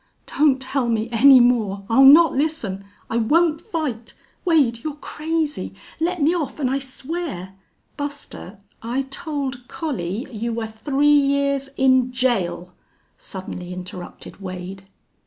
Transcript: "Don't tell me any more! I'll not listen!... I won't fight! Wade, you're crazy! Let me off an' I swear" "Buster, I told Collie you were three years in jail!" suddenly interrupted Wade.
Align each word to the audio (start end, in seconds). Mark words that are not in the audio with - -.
"Don't 0.25 0.59
tell 0.59 0.89
me 0.89 1.09
any 1.11 1.39
more! 1.39 1.85
I'll 1.87 2.03
not 2.05 2.33
listen!... 2.33 2.85
I 3.07 3.17
won't 3.17 3.61
fight! 3.61 4.15
Wade, 4.43 4.83
you're 4.83 4.95
crazy! 4.95 5.75
Let 5.99 6.23
me 6.23 6.33
off 6.35 6.59
an' 6.59 6.69
I 6.69 6.79
swear" 6.79 7.53
"Buster, 7.97 8.57
I 8.81 9.03
told 9.03 9.67
Collie 9.67 10.25
you 10.31 10.53
were 10.53 10.65
three 10.65 11.05
years 11.07 11.69
in 11.77 12.11
jail!" 12.11 12.73
suddenly 13.15 13.71
interrupted 13.71 14.41
Wade. 14.41 14.87